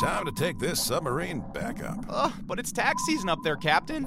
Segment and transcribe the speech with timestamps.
[0.00, 2.04] Time to take this submarine back up.
[2.08, 4.06] Ugh, but it's tax season up there, Captain.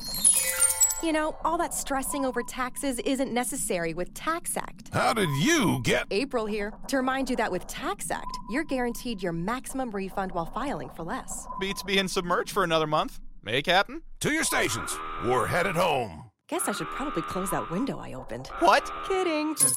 [1.02, 4.92] You know, all that stressing over taxes isn't necessary with TaxAct.
[4.92, 6.08] How did you get.
[6.12, 10.90] April here to remind you that with TaxAct, you're guaranteed your maximum refund while filing
[10.90, 11.48] for less.
[11.60, 13.20] Beats being submerged for another month.
[13.46, 14.02] Hey, Captain?
[14.22, 14.98] To your stations.
[15.24, 16.32] We're headed home.
[16.50, 18.48] Guess I should probably close that window I opened.
[18.60, 18.90] What?
[19.08, 19.56] Kidding.
[19.56, 19.76] Switch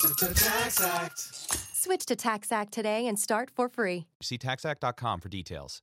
[2.06, 4.06] to TaxAct today and start for free.
[4.22, 5.82] See taxact.com for details.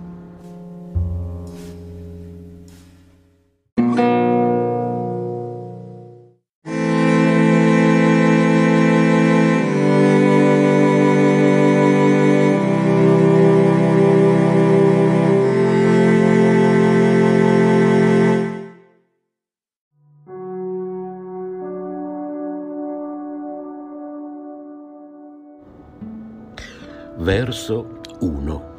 [27.17, 28.69] Verso 1.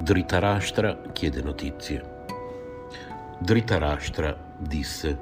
[0.00, 2.02] Dhritarashtra chiede notizie.
[3.40, 5.18] Dhritarashtra disse: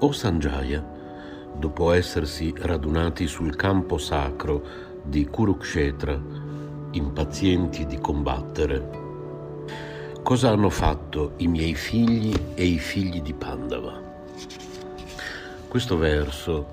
[0.00, 0.84] O Sanjaya,
[1.54, 4.62] dopo essersi radunati sul campo sacro
[5.04, 6.20] di Kurukshetra,
[6.90, 8.90] impazienti di combattere,
[10.22, 14.00] cosa hanno fatto i miei figli e i figli di Pandava?
[15.68, 16.66] Questo verso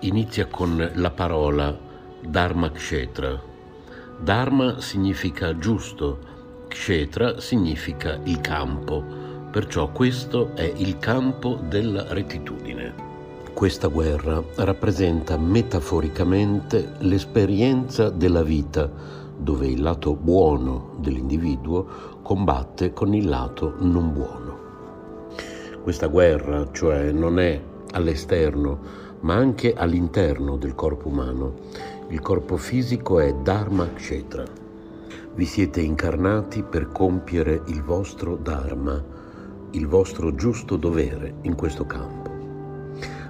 [0.00, 1.92] inizia con la parola
[2.26, 3.38] Dharma Kshetra.
[4.18, 6.18] Dharma significa giusto,
[6.68, 9.04] Kshetra significa il campo,
[9.50, 12.94] perciò questo è il campo della rettitudine.
[13.52, 18.90] Questa guerra rappresenta metaforicamente l'esperienza della vita,
[19.36, 24.58] dove il lato buono dell'individuo combatte con il lato non buono.
[25.82, 27.60] Questa guerra, cioè, non è
[27.92, 31.54] all'esterno, ma anche all'interno del corpo umano.
[32.08, 34.44] Il corpo fisico è Dharma Kshetra.
[35.34, 39.02] Vi siete incarnati per compiere il vostro Dharma,
[39.70, 42.30] il vostro giusto dovere in questo campo.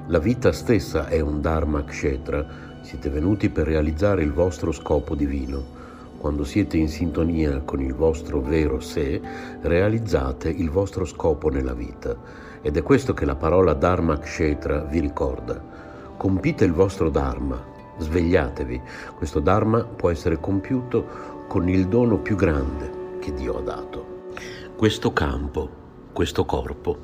[0.09, 5.83] La vita stessa è un Dharma Kshetra, siete venuti per realizzare il vostro scopo divino.
[6.19, 9.21] Quando siete in sintonia con il vostro vero sé,
[9.61, 12.17] realizzate il vostro scopo nella vita.
[12.63, 15.84] Ed è questo che la parola Dharma Kshetra vi ricorda.
[16.17, 17.63] Compite il vostro Dharma,
[17.99, 18.81] svegliatevi.
[19.17, 24.31] Questo Dharma può essere compiuto con il dono più grande che Dio ha dato.
[24.77, 25.69] Questo campo,
[26.13, 26.99] questo corpo.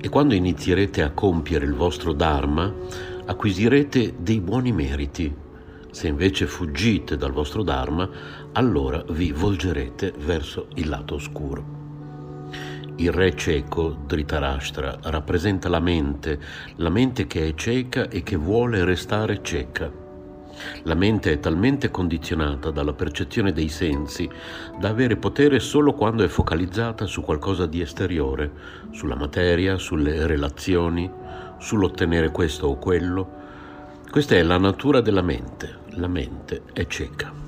[0.00, 2.72] E quando inizierete a compiere il vostro Dharma,
[3.26, 5.34] acquisirete dei buoni meriti.
[5.90, 8.08] Se invece fuggite dal vostro Dharma,
[8.52, 11.83] allora vi volgerete verso il lato oscuro.
[12.96, 16.38] Il re cieco, Dhritarashtra, rappresenta la mente,
[16.76, 19.90] la mente che è cieca e che vuole restare cieca.
[20.84, 24.30] La mente è talmente condizionata dalla percezione dei sensi
[24.78, 28.52] da avere potere solo quando è focalizzata su qualcosa di esteriore,
[28.92, 31.10] sulla materia, sulle relazioni,
[31.58, 33.42] sull'ottenere questo o quello.
[34.08, 35.78] Questa è la natura della mente.
[35.96, 37.43] La mente è cieca.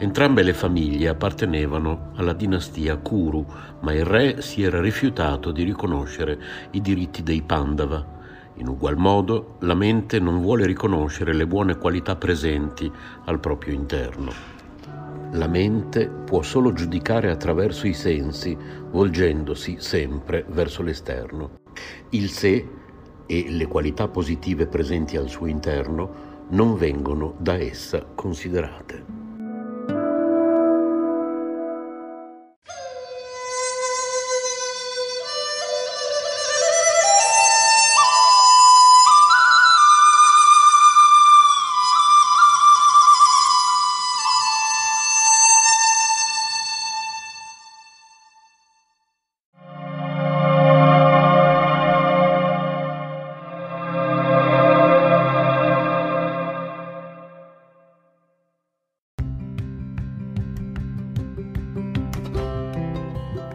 [0.00, 3.44] Entrambe le famiglie appartenevano alla dinastia Kuru,
[3.80, 6.38] ma il re si era rifiutato di riconoscere
[6.70, 8.06] i diritti dei Pandava.
[8.58, 12.88] In ugual modo, la mente non vuole riconoscere le buone qualità presenti
[13.24, 14.30] al proprio interno.
[15.32, 18.56] La mente può solo giudicare attraverso i sensi,
[18.90, 21.58] volgendosi sempre verso l'esterno.
[22.10, 22.68] Il sé
[23.26, 29.27] e le qualità positive presenti al suo interno non vengono da essa considerate.